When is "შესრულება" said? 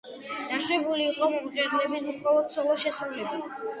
2.85-3.43